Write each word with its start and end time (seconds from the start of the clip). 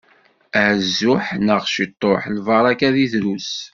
Azuḥ 0.65 1.25
neɣ 1.45 1.61
ciṭuḥ, 1.73 2.21
lbaraka 2.35 2.89
deg 2.95 3.05
drus. 3.13 3.51